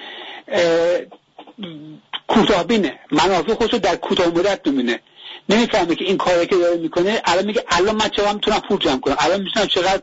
[2.28, 2.98] کوتاهبینه.
[3.10, 5.00] منافع خودش رو در کوتاه مدت می‌بینه.
[5.48, 7.22] نمی‌فهمه که این کاری که داره می‌کنه.
[7.24, 10.02] الان میگه الان من چقدر می‌تونم پول جمع کنم؟ الان می‌تونم چقدر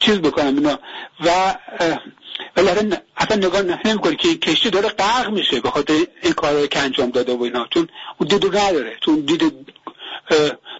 [0.00, 0.78] چیز بکنم اینا.
[1.20, 1.54] و
[2.56, 7.10] ولی اصلا نگاه نمی‌کنه که کشتی داره غرق میشه به خاطر این کارهایی که انجام
[7.10, 7.66] داده و اینا.
[7.70, 8.96] چون اون دید نداره.
[9.00, 9.52] چون دید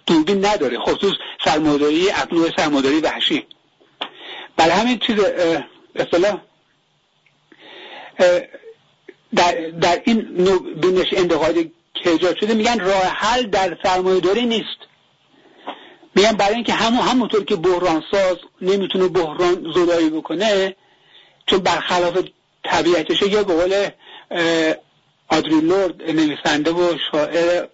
[0.05, 0.79] دوربین نداره.
[0.79, 1.13] خصوص
[1.45, 3.47] سرمایه‌داری از نوع سرمایه‌داری وحشی.
[4.57, 5.19] برای همین چیز
[5.95, 6.41] اصطلاح
[9.35, 14.77] در, در این نوع بینش انتقادی که ایجاد شده میگن راه حل در سرمایه‌داری نیست.
[16.15, 20.75] میگن برای اینکه همون همونطور که بحران ساز نمی‌تونه بحران زدایی بکنه
[21.47, 22.17] چون برخلاف
[22.63, 23.89] طبیعتش یا به قول
[25.29, 27.67] آدری لورد نویسنده و شاعر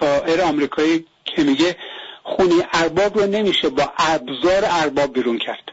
[0.00, 1.76] شاعر آمریکایی که میگه
[2.22, 5.70] خونی ارباب رو نمیشه با ابزار ارباب بیرون کرد.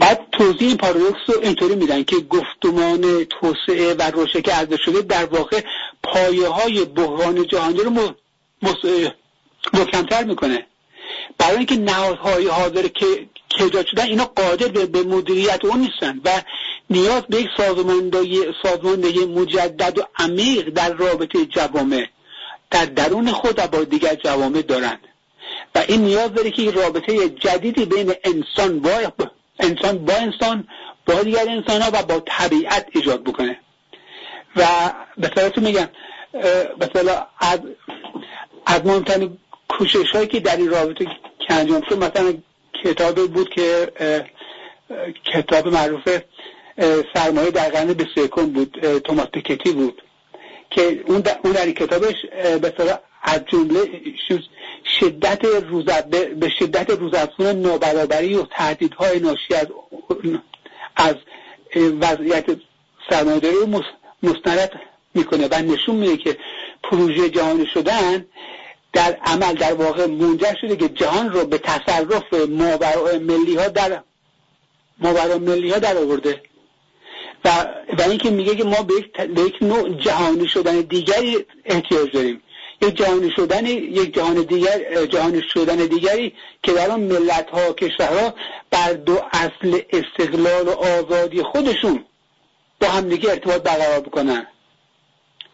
[0.00, 5.02] بعد توضیح این پارادوکس رو اینطوری میدن که گفتمان توسعه و روشه که عرضه شده
[5.02, 5.60] در واقع
[6.02, 7.90] پایه های بحران جهانی رو
[9.72, 10.66] محکمتر می‌کنه.
[11.38, 13.28] برای اینکه نهادهای حاضر که
[13.60, 16.42] ایجاد شدن اینا قادر به مدیریت اون نیستن و
[16.90, 22.06] نیاز به یک سازماندهی سازماندهی مجدد و عمیق در رابطه جوامع
[22.70, 25.00] در درون خود و با دیگر جوامع دارند.
[25.74, 29.12] و این نیاز داره که رابطه جدیدی بین انسان با
[29.58, 30.68] انسان با انسان
[31.06, 33.58] با دیگر انسان ها و با طبیعت ایجاد بکنه.
[34.56, 34.66] و
[35.18, 35.88] به میگم
[36.80, 37.60] مثلا از
[38.66, 41.04] از مهمترین کوشش هایی که در این رابطه
[41.38, 42.34] که انجام شد مثلا
[42.84, 43.92] کتابی بود که
[45.24, 46.18] کتاب معروف
[47.14, 50.02] سرمایه در قرن به سیکون بود توماس پیکتی بود
[50.70, 52.14] که اون در, اون در کتابش
[52.62, 52.72] به
[53.22, 53.90] از جمله
[55.00, 55.84] شدت روز
[56.40, 59.66] به شدت روزافزون نابرابری و تهدیدهای ناشی از
[60.96, 61.14] از
[62.00, 62.46] وضعیت
[63.10, 63.56] سرمایه‌داری
[64.22, 64.70] مستند
[65.14, 66.36] می‌کنه و نشون میده که
[66.82, 68.26] پروژه جهانی شدن
[68.96, 74.02] در عمل در واقع منجر شده که جهان رو به تصرف ماورای ملی ها در
[74.98, 76.42] ماورای ملی ها در آورده.
[77.44, 77.48] و
[77.98, 78.94] و اینکه میگه که ما به
[79.42, 82.42] یک, نوع جهانی شدن دیگری احتیاج داریم.
[82.82, 86.32] یک جهانی شدن یک جهان دیگر جهانی شدن دیگری
[86.62, 88.34] که در آن ملت ها کشورها
[88.70, 92.04] بر دو اصل استقلال و آزادی خودشون
[92.80, 94.46] با همدیگه ارتباط برقرار بکنن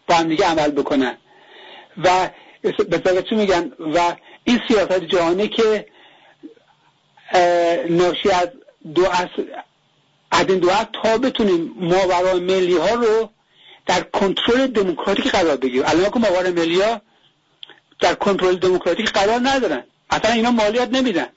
[0.07, 1.17] با همدیگه عمل بکنن.
[1.97, 2.29] و
[2.63, 5.85] به چی میگن؟ و این سیاست جهانی که
[7.89, 8.47] ناشی از
[8.95, 9.07] دو
[10.31, 10.69] از این دو
[11.03, 13.29] تا بتونیم ماورای ملی ها رو
[13.85, 15.83] در کنترل دموکراتیک قرار بگیریم.
[15.85, 17.01] الان که ماورای ملی ها
[17.99, 19.83] در کنترل دموکراتیک قرار ندارن.
[20.09, 21.27] اصلا اینا مالیات نمیدن.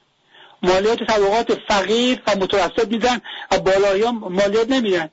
[0.62, 5.10] مالیات طبقات فقیر و متوسط میدن و بالایی مالیات نمیدن.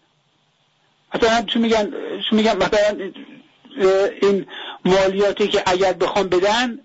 [1.12, 1.92] اصلا چون میگن؟
[2.30, 3.12] چون میگن؟ مثلا
[4.22, 4.46] این
[4.86, 6.80] مالیاتی که اگر بخوام بدن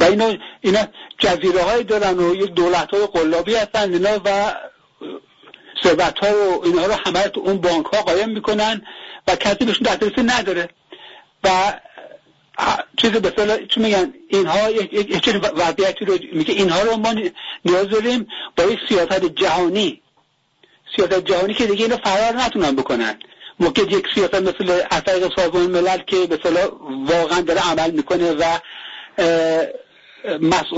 [0.00, 0.86] و اینا, اینا
[1.18, 4.54] جزیره های دارن و یک دولت های قلابی هستن اینا و
[5.82, 8.82] ثروت ها و اینا رو همه تو اون بانک ها قایم می‌کنن
[9.26, 10.68] و کسی بهشون دسترسی نداره.
[11.44, 11.48] و
[12.96, 17.14] چیز مثلا چی میگن؟ اینها یک وضعیتی رو میگه اینها رو ما
[17.64, 20.02] نیاز داریم با یک سیاست جهانی.
[20.96, 23.18] سیاست جهانی که دیگه اینو فرار نتونن بکنن.
[23.60, 25.02] موقع یک سیاست مثل از
[25.36, 26.70] سازمان ملل که مثلا
[27.06, 28.58] واقعا داره عمل می‌کنه و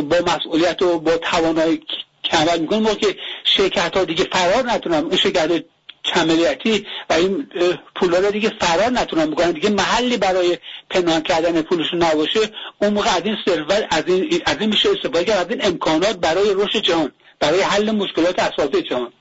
[0.03, 1.83] با مسئولیت و با توانایی
[2.23, 3.13] که عمل می‌کنه موقع
[3.45, 5.65] شرکت ها دیگه فرار نتونن این شرکت
[6.07, 7.49] کملیتی و این
[7.95, 10.59] پولا رو دیگه فرار نتونن بکنن دیگه محلی برای
[10.91, 12.41] پنهان کردن پولشون نباشه
[12.83, 16.17] اون موقع از این سرور از این از این میشه استفاده کرد از این امکانات
[16.17, 19.13] برای رشد جهان برای حل مشکلات اساسی جهان.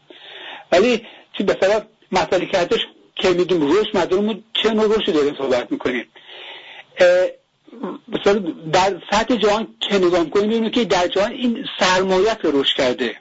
[0.71, 1.05] ولی
[1.37, 2.57] چی مثلا مسئله که
[3.15, 6.05] که میگیم رشد مدارمون چه نوع رشد داریم صحبت می‌کنیم.
[8.07, 13.15] مثلا در سطح جهان که نگاه کنیم که در جهان این سرمایت رشد کرده.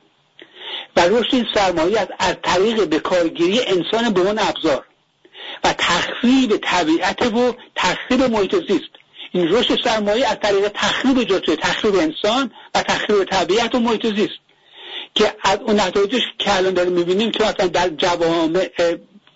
[0.96, 4.85] و رشد این سرمایه از طریق به کارگیری انسان به عنوان ابزار
[5.64, 8.90] و تخریب طبیعت و تخریب محیط زیست.
[9.33, 14.38] این رشد سرمایه از طریق تخریب جاته تخریب انسان و تخریب طبیعت و محیط زیست.
[15.14, 18.70] که از اون نتایجش که الان داریم می‌بینیم که مثلا در جوامع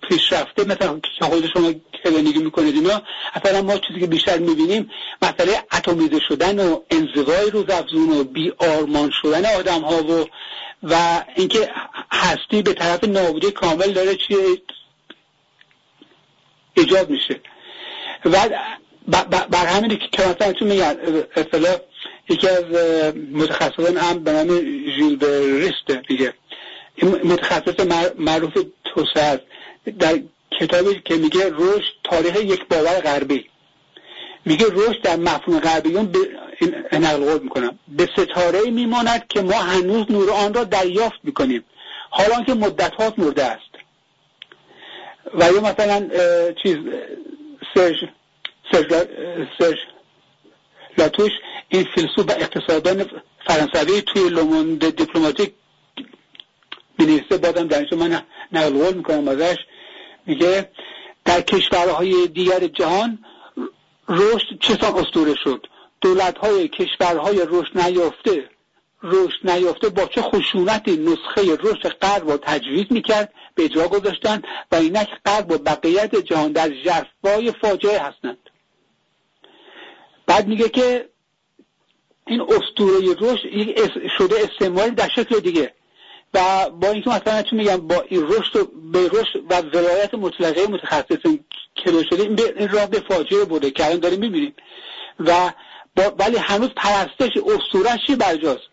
[0.08, 1.72] پیشرفته مثلا خود شما
[2.04, 3.02] کلینیگی می‌کنید اینا
[3.34, 4.90] اصلا ما چیزی که بیشتر می‌بینیم
[5.22, 10.26] مسئله اتمیزه شدن و انزوای روزافزون و بی آرمان شدن آدم ها و
[10.82, 11.70] و اینکه
[12.12, 14.38] هستی به طرف نابودی کامل داره چیه
[16.74, 17.40] ایجاد میشه.
[18.24, 18.48] و
[19.50, 20.96] بر همین که مثلا چون میگن؟
[21.36, 21.76] اصطلاح
[22.28, 22.64] یکی از
[23.32, 24.48] متخصصان هم به نام
[24.96, 25.24] ژیل
[25.60, 26.34] ریسته میگه
[27.24, 27.86] متخصص
[28.18, 28.52] معروف
[28.84, 29.40] توسعه
[29.98, 30.18] در
[30.60, 33.50] کتابی که میگه رشد تاریخ یک باور غربی.
[34.44, 36.12] میگه رشد در مفهوم غربیون
[36.90, 37.78] به نقل قول می‌کنم.
[37.88, 41.64] به ستاره میماند که ما هنوز نور آن را دریافت می‌کنیم.
[42.10, 43.70] حالا که مدت هاست مرده است.
[45.34, 46.08] و یا مثلا
[46.62, 46.76] چیز
[47.74, 47.96] سرژ
[49.58, 49.76] سرژ
[50.98, 51.30] لاتوش
[51.68, 53.06] این فیلسوف و اقتصادان
[53.46, 55.52] فرانسوی توی لوموند دیپلماتیک
[56.98, 59.56] بنویسه بادم در من نقل قول می‌کنم ازش.
[60.26, 60.70] میگه
[61.24, 63.18] در کشورهای دیگر جهان
[64.08, 65.66] رشد چسان استوره شد؟
[66.00, 68.50] دولت های کشورهای رشد نیافته.
[69.02, 74.76] رشد نیافته با چه خشونتی نسخه رشد غرب را تجویز می‌کرد؟ به اجرا گذاشتند و
[74.76, 78.38] اینک غرب و بقیت جهان در جرفای فاجعه هستند.
[80.26, 81.08] بعد میگه که
[82.26, 83.48] این اسطوره رشد
[84.18, 85.74] شده استعمال در شکل دیگه.
[86.34, 91.22] و با اینکه مثلا چون میگم با این رشد به رشد و ولایت مطلقه متخصص
[91.74, 92.22] که شده
[92.56, 94.54] این راه به فاجعه بوده که الان داریم می‌بینیم.
[95.18, 95.52] و
[96.18, 98.68] ولی هنوز پرستش اسطورهش برجاست؟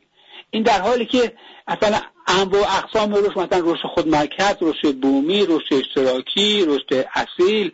[0.52, 1.34] این در حالی که
[1.68, 7.72] اصلا انواع و اقسام رشد مثلا رشد خودمرکز رشد بومی رشد اشتراکی رشد اصیل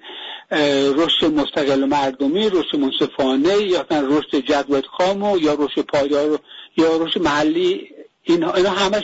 [0.98, 6.40] رشد مستقل مردمی رشد منصفانه یا مثلا رشد جدوت خام یا رشد پایدار
[6.78, 7.90] یا رشد محلی
[8.24, 9.04] اینا, اینا همش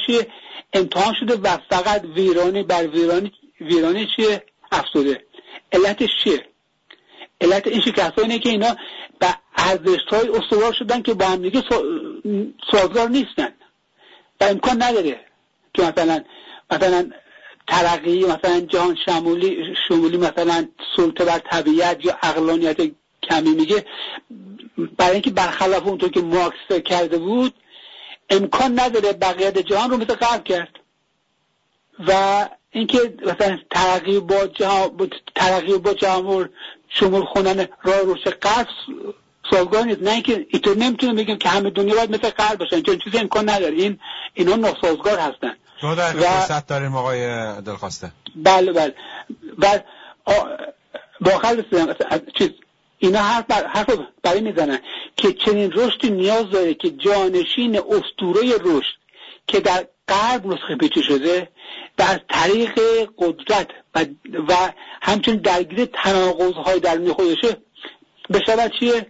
[0.78, 5.24] امتحان شده و فقط ویرانی بر ویرانی ویرانی چیه؟ افسوده.
[5.72, 6.46] علتش چیه؟
[7.42, 8.76] علت این شکست اینه که اینا
[9.20, 11.63] به ارزش های استوار شدن که با هم دیگه
[12.72, 13.54] سازگار نیستن.
[14.42, 15.20] و امکان نداره
[15.74, 16.24] که مثلا
[16.72, 17.10] مثلا
[17.68, 22.78] ترقی مثلا جهان شمولی شمولی مثلا سلطه بر طبیعت یا اقلانیت
[23.24, 23.86] کمی میگه.
[24.98, 27.54] برای اینکه برخلاف اونطور که مارکس کرده بود
[28.30, 30.70] امکان نداره بقیت جهان رو مثل قبل کرد.
[32.08, 36.50] و اینکه مثلا ترقی با جهان ترقی با جهان
[36.90, 38.66] شمول خونن راه روش قرض
[39.52, 40.02] سازگار نیست.
[40.02, 42.82] نه اینکه اینطور نمی‌تونه بگیم که همه دنیا باید مثل قرض باشن.
[42.82, 43.74] چون چیزی امکان نداره.
[43.74, 44.00] این
[44.34, 45.56] اینا ناسازگار هستن.
[45.82, 47.28] دو دقیقه فرصت داریم آقای
[47.62, 48.12] دلخواسته.
[48.36, 48.96] بله بله.
[49.60, 49.80] و
[51.22, 51.63] با آخر
[52.38, 52.50] چیز
[53.00, 53.68] اینا حرف, بر...
[53.68, 54.80] حرف برای می‌زنن
[55.18, 58.98] که چنین رشدی نیاز داره که جانشین اسطوره رشد
[59.48, 61.50] که در غرب نسخه پیچه شده
[62.00, 62.80] و طریق
[63.18, 64.06] قدرت و,
[64.50, 64.54] و
[65.02, 67.58] همچنین درگیر تناقض در خودشه
[68.34, 69.08] بشود چیه؟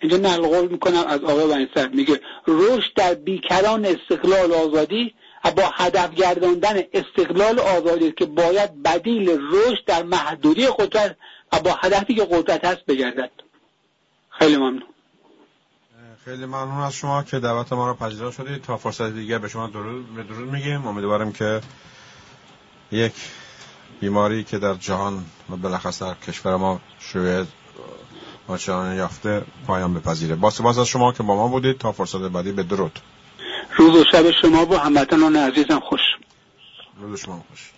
[0.00, 5.14] اینجا نقل قول می‌کنم از آقای ونیسر میگه رشد در بیکران استقلال آزادی
[5.56, 11.16] با هدف گرداندن استقلال آزادی که باید بدیل رشد در محدودی قدرت
[11.58, 13.30] با هدفی که قدرت هست بگردد.
[14.30, 14.82] خیلی ممنون.
[16.24, 18.62] خیلی ممنون از شما که دعوت ما رو پذیرا شدید.
[18.62, 20.86] تا فرصت دیگر به شما درود به درود میگیم.
[20.86, 21.60] امیدوارم که
[22.92, 23.12] یک
[24.00, 27.48] بیماری که در جهان و بالاخص در کشور ما شوید
[28.48, 30.34] آنچنان یافته پایان بپذیره.
[30.34, 31.78] با سپاس از شما که با ما بودید.
[31.78, 32.98] تا فرصت بعدی به درود.
[33.76, 36.00] روز و شب شما با هموطنان عزیزم خوش.
[37.00, 37.70] روز شما خوش.